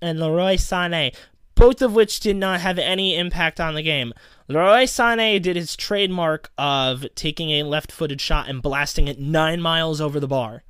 and 0.00 0.20
Leroy 0.20 0.54
Sané, 0.54 1.14
both 1.54 1.82
of 1.82 1.94
which 1.94 2.20
did 2.20 2.36
not 2.36 2.60
have 2.60 2.78
any 2.78 3.16
impact 3.16 3.60
on 3.60 3.74
the 3.74 3.82
game. 3.82 4.12
Leroy 4.48 4.84
Sané 4.84 5.40
did 5.42 5.56
his 5.56 5.76
trademark 5.76 6.50
of 6.56 7.04
taking 7.14 7.50
a 7.50 7.64
left 7.64 7.90
footed 7.92 8.20
shot 8.20 8.48
and 8.48 8.62
blasting 8.62 9.08
it 9.08 9.18
nine 9.18 9.60
miles 9.60 10.00
over 10.00 10.20
the 10.20 10.28
bar 10.28 10.62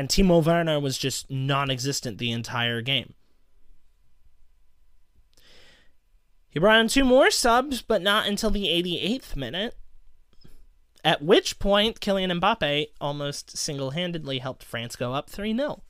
and 0.00 0.08
Timo 0.08 0.42
Werner 0.42 0.80
was 0.80 0.96
just 0.96 1.30
non 1.30 1.70
existent 1.70 2.16
the 2.16 2.32
entire 2.32 2.80
game. 2.80 3.12
He 6.48 6.58
brought 6.58 6.80
in 6.80 6.88
two 6.88 7.04
more 7.04 7.30
subs, 7.30 7.82
but 7.82 8.00
not 8.00 8.26
until 8.26 8.48
the 8.48 8.64
88th 8.64 9.36
minute. 9.36 9.76
At 11.04 11.22
which 11.22 11.58
point, 11.58 12.00
Kylian 12.00 12.40
Mbappe 12.40 12.86
almost 12.98 13.58
single 13.58 13.90
handedly 13.90 14.38
helped 14.38 14.64
France 14.64 14.96
go 14.96 15.12
up 15.12 15.28
3 15.28 15.54
0. 15.54 15.82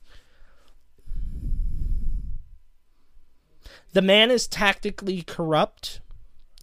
The 3.93 4.01
man 4.01 4.29
is 4.29 4.45
tactically 4.45 5.21
corrupt. 5.21 6.01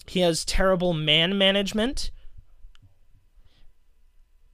He 0.06 0.20
has 0.20 0.44
terrible 0.44 0.92
man 0.92 1.38
management 1.38 2.10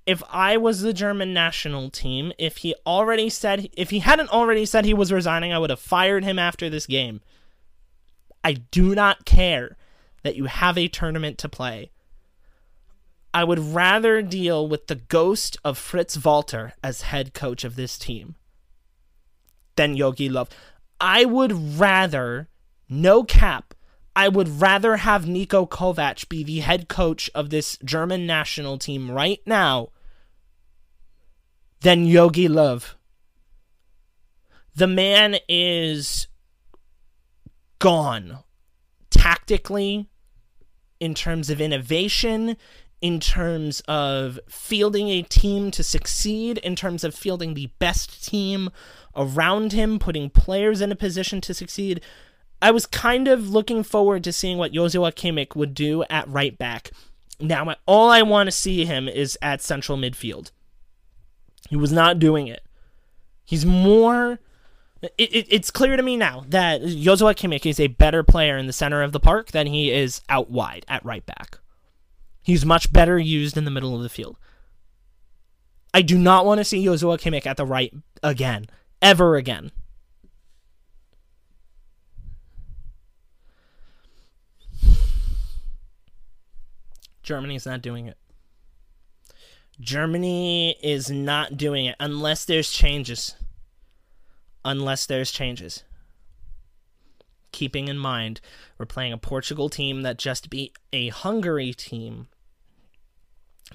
if 0.06 0.22
I 0.30 0.56
was 0.56 0.82
the 0.82 0.92
German 0.92 1.32
national 1.32 1.90
team, 1.90 2.32
if 2.38 2.58
he 2.58 2.74
already 2.86 3.30
said 3.30 3.70
if 3.72 3.90
he 3.90 4.00
hadn't 4.00 4.30
already 4.30 4.66
said 4.66 4.84
he 4.84 4.94
was 4.94 5.12
resigning, 5.12 5.52
I 5.52 5.58
would 5.58 5.70
have 5.70 5.80
fired 5.80 6.24
him 6.24 6.38
after 6.38 6.68
this 6.68 6.86
game. 6.86 7.20
I 8.42 8.54
do 8.54 8.94
not 8.94 9.24
care 9.24 9.76
that 10.22 10.36
you 10.36 10.44
have 10.44 10.76
a 10.76 10.88
tournament 10.88 11.38
to 11.38 11.48
play. 11.48 11.90
I 13.32 13.44
would 13.44 13.58
rather 13.58 14.22
deal 14.22 14.68
with 14.68 14.86
the 14.86 14.94
ghost 14.94 15.56
of 15.64 15.78
Fritz 15.78 16.22
Walter 16.22 16.74
as 16.84 17.02
head 17.02 17.34
coach 17.34 17.64
of 17.64 17.74
this 17.74 17.98
team 17.98 18.36
than 19.76 19.96
Jogi 19.96 20.30
Löw. 20.30 20.48
I 21.00 21.24
would 21.24 21.78
rather, 21.78 22.48
no 22.88 23.24
cap, 23.24 23.74
I 24.14 24.28
would 24.28 24.60
rather 24.60 24.98
have 24.98 25.24
Niko 25.24 25.68
Kovac 25.68 26.28
be 26.28 26.44
the 26.44 26.60
head 26.60 26.88
coach 26.88 27.28
of 27.34 27.50
this 27.50 27.76
German 27.84 28.26
national 28.26 28.78
team 28.78 29.10
right 29.10 29.40
now 29.44 29.88
than 31.84 32.06
Jogi 32.06 32.48
Löw. 32.48 32.82
The 34.74 34.86
man 34.86 35.36
is 35.50 36.26
gone 37.78 38.38
tactically, 39.10 40.08
in 40.98 41.12
terms 41.14 41.50
of 41.50 41.60
innovation, 41.60 42.56
in 43.02 43.20
terms 43.20 43.82
of 43.86 44.40
fielding 44.48 45.10
a 45.10 45.20
team 45.20 45.70
to 45.72 45.82
succeed, 45.82 46.56
in 46.58 46.74
terms 46.74 47.04
of 47.04 47.14
fielding 47.14 47.52
the 47.52 47.70
best 47.78 48.24
team 48.26 48.70
around 49.14 49.74
him, 49.74 49.98
putting 49.98 50.30
players 50.30 50.80
in 50.80 50.90
a 50.90 50.96
position 50.96 51.42
to 51.42 51.52
succeed. 51.52 52.00
I 52.62 52.70
was 52.70 52.86
kind 52.86 53.28
of 53.28 53.50
looking 53.50 53.82
forward 53.82 54.24
to 54.24 54.32
seeing 54.32 54.56
what 54.56 54.72
Joshua 54.72 55.12
Kimmich 55.12 55.54
would 55.54 55.74
do 55.74 56.02
at 56.08 56.26
right 56.28 56.56
back. 56.56 56.92
Now, 57.38 57.74
all 57.86 58.10
I 58.10 58.22
want 58.22 58.46
to 58.46 58.52
see 58.52 58.86
him 58.86 59.06
is 59.06 59.36
at 59.42 59.60
central 59.60 59.98
midfield. 59.98 60.50
He 61.68 61.76
was 61.76 61.92
not 61.92 62.18
doing 62.18 62.46
it. 62.46 62.62
He's 63.44 63.64
more 63.66 64.38
It, 65.02 65.12
it, 65.18 65.46
it's 65.50 65.70
clear 65.70 65.96
to 65.96 66.02
me 66.02 66.16
now 66.16 66.44
that 66.48 66.82
Joshua 66.82 67.34
Kimmich 67.34 67.66
is 67.66 67.78
a 67.78 67.88
better 67.88 68.22
player 68.22 68.56
in 68.56 68.66
the 68.66 68.72
center 68.72 69.02
of 69.02 69.12
the 69.12 69.20
park 69.20 69.50
than 69.50 69.66
he 69.66 69.90
is 69.90 70.22
out 70.28 70.50
wide 70.50 70.86
at 70.88 71.04
right 71.04 71.24
back. 71.26 71.58
He's 72.42 72.64
much 72.64 72.92
better 72.92 73.18
used 73.18 73.56
in 73.56 73.64
the 73.64 73.70
middle 73.70 73.94
of 73.94 74.02
the 74.02 74.08
field. 74.08 74.38
I 75.92 76.02
do 76.02 76.18
not 76.18 76.46
want 76.46 76.58
to 76.58 76.64
see 76.64 76.84
Joshua 76.84 77.18
Kimmich 77.18 77.46
at 77.46 77.56
the 77.56 77.66
right 77.66 77.92
again, 78.22 78.66
ever 79.00 79.36
again. 79.36 79.70
Germany's 87.22 87.64
not 87.64 87.80
doing 87.80 88.06
it. 88.06 88.18
Germany 89.80 90.76
is 90.82 91.10
not 91.10 91.56
doing 91.56 91.86
it 91.86 91.96
unless 91.98 92.44
there's 92.44 92.70
changes. 92.70 93.34
Unless 94.64 95.06
there's 95.06 95.30
changes. 95.30 95.84
Keeping 97.52 97.88
in 97.88 97.98
mind, 97.98 98.40
we're 98.78 98.86
playing 98.86 99.12
a 99.12 99.18
Portugal 99.18 99.68
team 99.68 100.02
that 100.02 100.18
just 100.18 100.50
beat 100.50 100.76
a 100.92 101.08
Hungary 101.08 101.72
team 101.72 102.28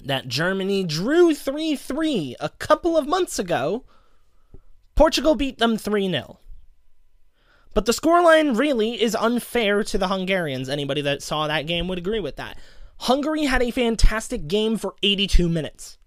that 0.01 0.27
Germany 0.27 0.83
drew 0.83 1.33
3 1.33 1.75
3 1.75 2.35
a 2.39 2.49
couple 2.49 2.97
of 2.97 3.07
months 3.07 3.39
ago. 3.39 3.83
Portugal 4.95 5.35
beat 5.35 5.57
them 5.57 5.77
3 5.77 6.09
0. 6.09 6.39
But 7.73 7.85
the 7.85 7.91
scoreline 7.91 8.57
really 8.57 9.01
is 9.01 9.15
unfair 9.15 9.83
to 9.83 9.97
the 9.97 10.07
Hungarians. 10.07 10.69
Anybody 10.69 11.01
that 11.01 11.21
saw 11.21 11.47
that 11.47 11.67
game 11.67 11.87
would 11.87 11.97
agree 11.97 12.19
with 12.19 12.35
that. 12.37 12.57
Hungary 12.99 13.45
had 13.45 13.61
a 13.61 13.71
fantastic 13.71 14.47
game 14.47 14.77
for 14.77 14.95
82 15.01 15.47
minutes. 15.47 15.97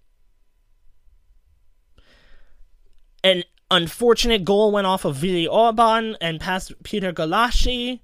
An 3.23 3.43
unfortunate 3.71 4.45
goal 4.45 4.71
went 4.71 4.85
off 4.85 5.03
of 5.03 5.21
Willi 5.21 5.47
Orban 5.47 6.15
and 6.21 6.39
past 6.39 6.71
Peter 6.83 7.11
Gulácsi. 7.11 8.01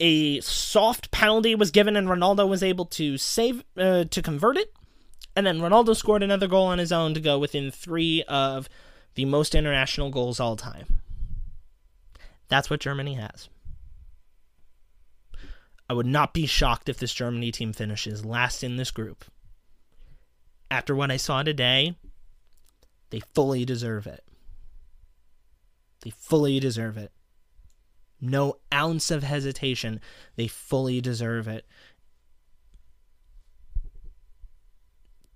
A 0.00 0.40
soft 0.40 1.10
penalty 1.10 1.54
was 1.54 1.70
given, 1.70 1.96
and 1.96 2.08
Ronaldo 2.08 2.48
was 2.48 2.62
able 2.62 2.86
to 2.86 3.18
save 3.18 3.64
uh, 3.76 4.04
to 4.04 4.22
convert 4.22 4.56
it. 4.56 4.72
And 5.36 5.46
then 5.46 5.58
Ronaldo 5.58 5.94
scored 5.94 6.22
another 6.22 6.46
goal 6.46 6.66
on 6.66 6.78
his 6.78 6.92
own 6.92 7.12
to 7.14 7.20
go 7.20 7.38
within 7.38 7.70
three 7.70 8.22
of 8.28 8.68
the 9.14 9.24
most 9.24 9.54
international 9.54 10.10
goals 10.10 10.40
all 10.40 10.56
time. 10.56 11.00
That's 12.48 12.70
what 12.70 12.80
Germany 12.80 13.14
has. 13.14 13.48
I 15.88 15.94
would 15.94 16.06
not 16.06 16.34
be 16.34 16.46
shocked 16.46 16.88
if 16.88 16.98
this 16.98 17.14
Germany 17.14 17.50
team 17.50 17.72
finishes 17.72 18.24
last 18.24 18.62
in 18.62 18.76
this 18.76 18.90
group. 18.90 19.24
After 20.70 20.94
what 20.94 21.10
I 21.10 21.16
saw 21.16 21.42
today, 21.42 21.96
they 23.10 23.20
fully 23.20 23.64
deserve 23.64 24.06
it. 24.06 24.22
They 26.02 26.10
fully 26.10 26.60
deserve 26.60 26.98
it. 26.98 27.10
No 28.20 28.56
ounce 28.72 29.10
of 29.10 29.22
hesitation. 29.22 30.00
They 30.36 30.46
fully 30.46 31.00
deserve 31.00 31.48
it. 31.48 31.66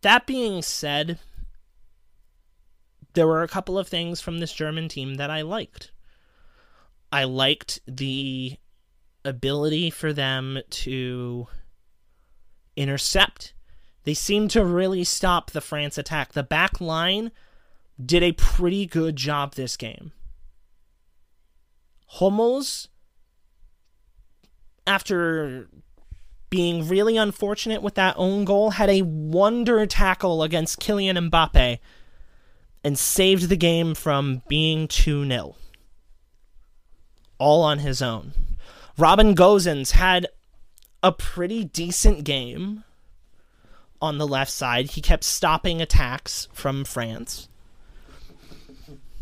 That 0.03 0.27
being 0.27 0.63
said, 0.63 1.19
there 3.15 3.27
were 3.27 3.43
a 3.43 3.49
couple 3.49 3.79
of 3.79 3.89
things 3.89 4.21
from 4.21 4.39
this 4.39 4.53
German 4.53 4.89
team 4.89 5.15
that 5.15 5.31
I 5.31 5.43
liked. 5.43 5.93
I 7.11 7.25
liked 7.25 7.81
the 7.87 8.57
ability 9.25 9.91
for 9.91 10.13
them 10.13 10.59
to 10.71 11.47
intercept. 12.77 13.53
They 14.05 14.15
seemed 14.15 14.51
to 14.53 14.65
really 14.65 15.05
stop 15.05 15.51
the 15.51 15.61
France 15.61 15.97
attack. 15.99 16.33
The 16.33 16.43
back 16.43 16.81
line 16.81 17.31
did 18.05 18.23
a 18.23 18.33
pretty 18.33 18.87
good 18.87 19.17
job 19.17 19.55
this 19.55 19.77
game. 19.77 20.13
Hummels, 22.07 22.89
after 24.87 25.69
being 26.51 26.87
really 26.87 27.17
unfortunate 27.17 27.81
with 27.81 27.95
that 27.95 28.15
own 28.19 28.45
goal, 28.45 28.73
had 28.73 28.91
a 28.91 29.03
wonder 29.03 29.87
tackle 29.87 30.43
against 30.43 30.81
Kylian 30.81 31.31
Mbappe 31.31 31.79
and 32.85 32.99
saved 32.99 33.49
the 33.49 33.57
game 33.57 33.95
from 33.95 34.43
being 34.49 34.89
2 34.89 35.27
0. 35.27 35.57
All 37.39 37.63
on 37.63 37.79
his 37.79 38.03
own. 38.03 38.33
Robin 38.99 39.35
Gosens 39.35 39.93
had 39.93 40.27
a 41.03 41.13
pretty 41.13 41.65
decent 41.65 42.25
game 42.25 42.85
on 44.01 44.19
the 44.19 44.27
left 44.27 44.51
side. 44.51 44.91
He 44.93 45.01
kept 45.01 45.25
stopping 45.25 45.81
attacks 45.81 46.49
from 46.53 46.85
France. 46.85 47.49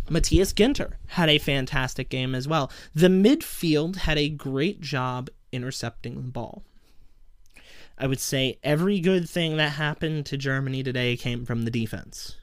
Matthias 0.08 0.52
Ginter 0.52 0.94
had 1.08 1.28
a 1.28 1.38
fantastic 1.38 2.08
game 2.08 2.34
as 2.34 2.48
well. 2.48 2.70
The 2.94 3.06
midfield 3.06 3.96
had 3.96 4.18
a 4.18 4.28
great 4.28 4.80
job 4.80 5.30
intercepting 5.52 6.16
the 6.16 6.28
ball. 6.28 6.64
I 7.96 8.08
would 8.08 8.18
say 8.18 8.58
every 8.64 8.98
good 8.98 9.28
thing 9.28 9.56
that 9.58 9.72
happened 9.72 10.26
to 10.26 10.36
Germany 10.36 10.82
today 10.82 11.16
came 11.16 11.44
from 11.44 11.62
the 11.62 11.70
defense. 11.70 12.36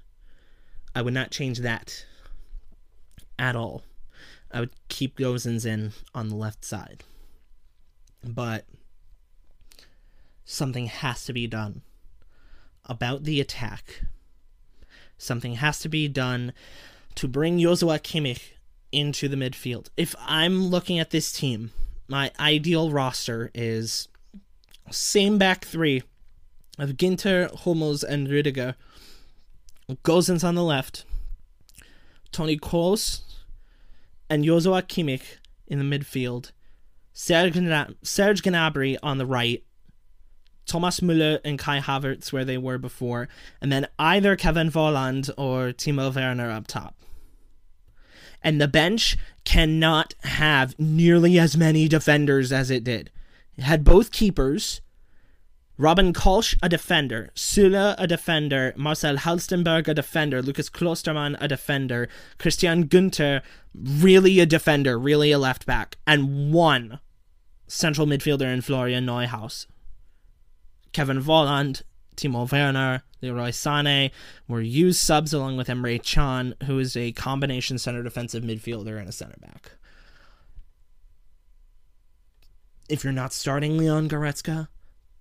I 0.95 1.01
would 1.01 1.13
not 1.13 1.31
change 1.31 1.59
that 1.59 2.05
at 3.37 3.55
all. 3.55 3.83
I 4.49 4.61
would 4.61 4.71
keep 4.87 5.17
Gosens 5.17 5.65
in 5.65 5.91
on 6.15 6.29
the 6.29 6.35
left 6.35 6.63
side. 6.63 7.03
But 8.23 8.65
something 10.45 10.88
has 10.88 11.25
to 11.25 11.34
be 11.34 11.47
done 11.47 11.82
about 12.86 13.23
the 13.23 13.39
attack. 13.39 14.01
Something 15.17 15.56
has 15.56 15.80
to 15.80 15.89
be 15.89 16.08
done 16.08 16.53
to 17.15 17.27
bring 17.27 17.60
Joshua 17.60 17.99
Kimmich 17.99 18.53
into 18.91 19.27
the 19.27 19.36
midfield. 19.36 19.89
If 19.97 20.15
I'm 20.19 20.67
looking 20.67 20.99
at 20.99 21.10
this 21.10 21.32
team, 21.32 21.71
my 22.08 22.32
ideal 22.39 22.91
roster 22.91 23.51
is 23.53 24.08
same 24.89 25.38
back 25.38 25.65
three 25.65 26.03
of 26.80 26.91
Ginter, 26.91 27.53
Hummels, 27.53 28.03
and 28.03 28.27
Rüdiger. 28.27 28.75
Gosens 30.03 30.43
on 30.43 30.56
the 30.56 30.63
left, 30.63 31.06
Toni 32.32 32.58
Kroos, 32.58 33.21
and 34.30 34.43
Joshua 34.43 34.82
Kimmich 34.82 35.38
in 35.67 35.80
the 35.80 35.97
midfield, 35.97 36.51
Serge, 37.19 37.56
Gnabry 38.43 38.95
on 39.01 39.17
the 39.17 39.25
right, 39.25 39.63
Thomas 40.67 40.99
Müller 40.99 41.39
and 41.43 41.58
Kai 41.58 41.80
Havertz 41.80 42.32
where 42.32 42.45
they 42.45 42.60
were 42.60 42.77
before, 42.77 43.27
and 43.60 43.71
then 43.71 43.88
either 43.97 44.36
Kevin 44.36 44.69
Volland 44.69 45.32
or 45.36 45.73
Timo 45.73 46.13
Werner 46.13 46.51
up 46.51 46.67
top. 46.67 46.95
And 48.43 48.62
the 48.62 48.67
bench 48.67 49.17
cannot 49.45 50.13
have 50.25 50.77
nearly 50.77 51.39
as 51.39 51.58
many 51.58 51.88
defenders 51.88 52.51
as 52.51 52.69
it 52.69 52.84
did. 52.84 53.10
It 53.58 53.63
had 53.63 53.84
both 53.84 54.12
keepers, 54.12 54.82
Robin 55.75 56.13
Koch, 56.13 56.56
a 56.62 56.69
defender, 56.69 57.32
Süle, 57.34 57.95
a 57.97 58.06
defender, 58.06 58.73
Marcel 58.77 59.17
Halstenberg, 59.17 59.88
a 59.88 59.95
defender, 59.95 60.43
Lucas 60.43 60.69
Klostermann, 60.69 61.36
a 61.41 61.47
defender, 61.47 62.10
Christian 62.38 62.88
Günter, 62.88 63.41
really 63.73 64.39
a 64.39 64.45
defender, 64.45 64.99
really 64.99 65.32
a 65.32 65.39
left 65.39 65.65
back, 65.65 65.97
and 66.06 66.53
one 66.53 66.99
central 67.67 68.08
midfielder 68.08 68.51
in 68.51 68.62
Florian 68.62 69.06
Neuhaus. 69.06 69.67
Kevin 70.93 71.21
Volland, 71.21 71.84
Timo 72.15 72.51
Werner, 72.51 73.03
Leroy 73.21 73.49
Sané 73.49 74.12
were 74.47 74.62
used 74.62 74.99
subs 74.99 75.34
along 75.34 75.58
with 75.58 75.67
Emre 75.67 76.01
Can, 76.01 76.56
who 76.65 76.80
is 76.80 76.95
a 76.95 77.12
combination 77.12 77.77
center 77.77 78.03
defensive 78.03 78.43
midfielder 78.43 78.99
and 78.99 79.10
a 79.10 79.12
center 79.12 79.38
back. 79.39 79.71
If 82.89 83.03
you're 83.03 83.13
not 83.13 83.34
starting 83.34 83.77
Leon 83.77 84.10
Goretzka, 84.10 84.69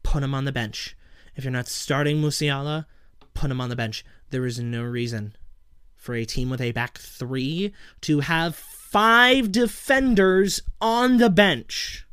put 0.02 0.22
him 0.22 0.35
on 0.35 0.44
the 0.44 0.52
bench. 0.52 0.96
If 1.35 1.44
you're 1.44 1.52
not 1.52 1.66
starting 1.66 2.22
Musiala, 2.22 2.87
put 3.35 3.50
him 3.50 3.61
on 3.61 3.68
the 3.68 3.76
bench. 3.76 4.04
There 4.30 4.46
is 4.46 4.61
no 4.61 4.82
reason 4.82 5.37
for 5.96 6.14
a 6.14 6.24
team 6.24 6.48
with 6.48 6.61
a 6.61 6.72
back 6.72 6.98
three 6.98 7.72
to 8.02 8.20
have 8.20 8.54
five 8.54 9.50
defenders 9.50 10.62
on 10.80 11.16
the 11.16 11.28
bench 11.28 12.05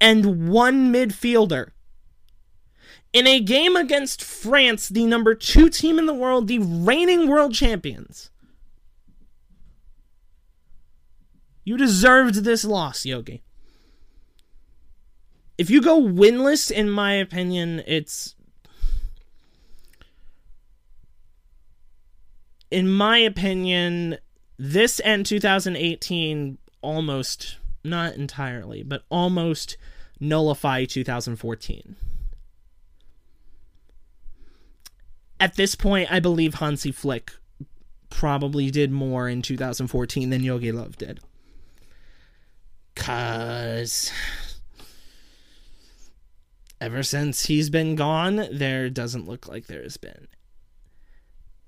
and 0.00 0.48
one 0.48 0.92
midfielder. 0.92 1.70
In 3.12 3.26
a 3.26 3.40
game 3.40 3.74
against 3.74 4.22
France, 4.22 4.88
the 4.88 5.06
number 5.06 5.34
two 5.34 5.68
team 5.68 5.98
in 5.98 6.06
the 6.06 6.14
world, 6.14 6.46
the 6.46 6.58
reigning 6.58 7.28
world 7.28 7.54
champions. 7.54 8.30
You 11.64 11.76
deserved 11.76 12.44
this 12.44 12.64
loss, 12.64 13.02
Jogi. 13.04 13.42
If 15.58 15.68
you 15.68 15.82
go 15.82 16.00
winless, 16.00 16.70
in 16.70 16.88
my 16.88 17.12
opinion, 17.12 17.82
it's. 17.86 18.34
In 22.70 22.90
my 22.90 23.18
opinion, 23.18 24.18
this 24.58 24.98
and 25.00 25.26
2018 25.26 26.56
almost 26.80 27.57
not 27.84 28.14
entirely, 28.14 28.82
but 28.82 29.04
almost 29.08 29.76
nullify 30.20 30.84
2014. 30.84 31.96
At 35.40 35.54
this 35.54 35.74
point, 35.74 36.10
I 36.10 36.18
believe 36.20 36.54
Hansi 36.54 36.90
Flick 36.90 37.32
probably 38.10 38.70
did 38.70 38.90
more 38.90 39.28
in 39.28 39.42
2014 39.42 40.30
than 40.30 40.42
Jogi 40.42 40.72
Löw 40.72 40.96
did. 40.96 41.20
Cause 42.96 44.10
ever 46.80 47.02
since 47.04 47.46
he's 47.46 47.70
been 47.70 47.94
gone, 47.94 48.48
there 48.50 48.90
doesn't 48.90 49.28
look 49.28 49.46
like 49.46 49.66
there's 49.66 49.96
been 49.96 50.26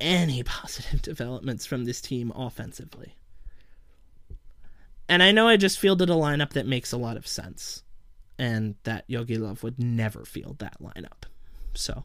any 0.00 0.42
positive 0.42 1.02
developments 1.02 1.66
from 1.66 1.84
this 1.84 2.00
team 2.00 2.32
offensively. 2.34 3.14
And 5.10 5.24
I 5.24 5.32
know 5.32 5.48
I 5.48 5.56
just 5.56 5.80
fielded 5.80 6.08
a 6.08 6.12
lineup 6.12 6.50
that 6.50 6.68
makes 6.68 6.92
a 6.92 6.96
lot 6.96 7.16
of 7.16 7.26
sense, 7.26 7.82
and 8.38 8.76
that 8.84 9.08
Jogi 9.08 9.38
Löw 9.38 9.60
would 9.60 9.76
never 9.76 10.24
field 10.24 10.60
that 10.60 10.80
lineup. 10.80 11.24
So 11.74 12.04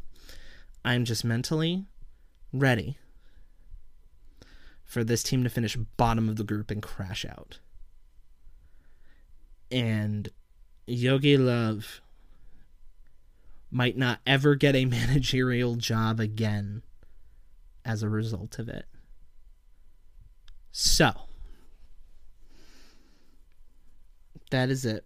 I'm 0.84 1.06
just 1.06 1.24
mentally 1.24 1.86
ready 2.52 2.98
for 4.84 5.04
this 5.04 5.22
team 5.22 5.44
to 5.44 5.52
finish 5.52 5.76
bottom 5.76 6.28
of 6.28 6.38
the 6.38 6.44
group 6.44 6.72
and 6.72 6.82
crash 6.82 7.26
out. 7.26 7.60
And 9.70 10.30
Jogi 10.88 11.38
Löw 11.38 11.86
might 13.70 13.98
not 13.98 14.20
ever 14.26 14.56
get 14.56 14.76
a 14.76 14.86
managerial 14.86 15.76
job 15.76 16.20
again 16.20 16.82
as 17.86 18.02
a 18.02 18.10
result 18.10 18.58
of 18.58 18.68
it. 18.68 18.88
So, 20.72 21.14
that 24.56 24.70
is 24.70 24.86
it. 24.86 25.06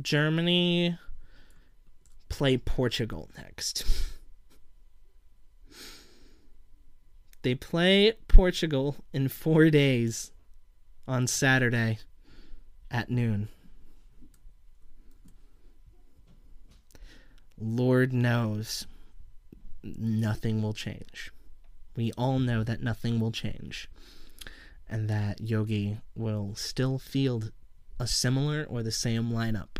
Germany 0.00 0.98
play 2.30 2.56
Portugal 2.56 3.28
next. 3.36 3.84
They 7.42 7.54
play 7.54 8.14
Portugal 8.28 8.96
in 9.12 9.28
four 9.28 9.68
days 9.68 10.32
on 11.06 11.26
Saturday 11.26 11.98
at 12.90 13.10
noon. 13.10 13.48
Lord 17.60 18.14
knows 18.14 18.86
nothing 19.82 20.62
will 20.62 20.72
change. 20.72 21.30
We 21.98 22.12
all 22.12 22.38
know 22.38 22.62
that 22.62 22.80
nothing 22.80 23.18
will 23.18 23.32
change. 23.32 23.90
And 24.88 25.10
that 25.10 25.40
Jogi 25.40 26.00
will 26.14 26.54
still 26.54 26.96
field 26.96 27.50
a 27.98 28.06
similar 28.06 28.64
or 28.70 28.84
the 28.84 28.92
same 28.92 29.30
lineup. 29.30 29.78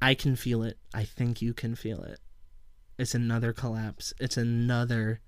I 0.00 0.14
can 0.14 0.34
feel 0.34 0.62
it. 0.62 0.78
I 0.94 1.04
think 1.04 1.42
you 1.42 1.52
can 1.52 1.74
feel 1.74 2.02
it. 2.04 2.20
It's 2.96 3.14
another 3.14 3.52
collapse. 3.52 4.14
It's 4.18 4.38
another 4.38 5.20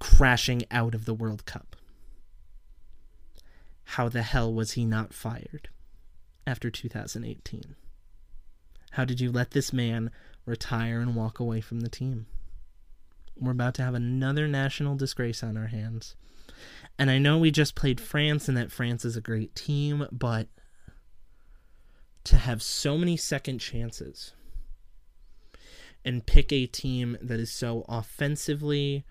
crashing 0.00 0.62
out 0.72 0.96
of 0.96 1.04
the 1.04 1.14
World 1.14 1.46
Cup. 1.46 1.76
How 3.84 4.08
the 4.08 4.22
hell 4.22 4.52
was 4.52 4.72
he 4.72 4.84
not 4.84 5.14
fired 5.14 5.68
after 6.48 6.68
2018? 6.68 7.76
How 8.92 9.04
did 9.04 9.20
you 9.20 9.30
let 9.30 9.50
this 9.52 9.72
man 9.72 10.10
retire 10.46 11.00
and 11.00 11.14
walk 11.14 11.38
away 11.38 11.60
from 11.60 11.80
the 11.80 11.88
team? 11.88 12.26
We're 13.36 13.52
about 13.52 13.74
to 13.74 13.82
have 13.82 13.94
another 13.94 14.48
national 14.48 14.96
disgrace 14.96 15.42
on 15.42 15.56
our 15.56 15.66
hands. 15.66 16.16
And 16.98 17.10
I 17.10 17.18
know 17.18 17.38
we 17.38 17.50
just 17.50 17.74
played 17.74 18.00
France 18.00 18.48
and 18.48 18.56
that 18.56 18.72
France 18.72 19.04
is 19.04 19.16
a 19.16 19.20
great 19.20 19.54
team, 19.54 20.06
but 20.10 20.48
to 22.24 22.36
have 22.36 22.62
so 22.62 22.98
many 22.98 23.16
second 23.16 23.58
chances 23.58 24.32
and 26.04 26.26
pick 26.26 26.52
a 26.52 26.66
team 26.66 27.16
that 27.20 27.38
is 27.38 27.52
so 27.52 27.84
offensively 27.88 29.04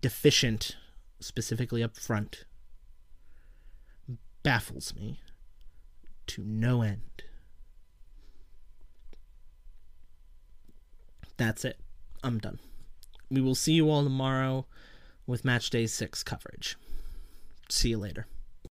deficient, 0.00 0.76
specifically 1.18 1.82
up 1.82 1.96
front, 1.96 2.44
baffles 4.42 4.94
me 4.94 5.20
to 6.26 6.42
no 6.44 6.82
end. 6.82 7.24
That's 11.40 11.64
it. 11.64 11.78
I'm 12.22 12.36
done. 12.36 12.58
We 13.30 13.40
will 13.40 13.54
see 13.54 13.72
you 13.72 13.88
all 13.88 14.04
tomorrow 14.04 14.66
with 15.26 15.42
Match 15.42 15.70
Day 15.70 15.86
6 15.86 16.22
coverage. 16.22 16.76
See 17.70 17.88
you 17.88 17.96
later. 17.96 18.26